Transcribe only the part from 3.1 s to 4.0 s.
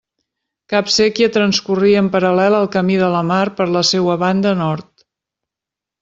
la Mar per la